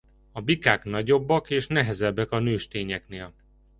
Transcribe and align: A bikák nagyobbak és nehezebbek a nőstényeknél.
A 0.31 0.41
bikák 0.41 0.83
nagyobbak 0.83 1.49
és 1.49 1.67
nehezebbek 1.67 2.31
a 2.31 2.39
nőstényeknél. 2.39 3.33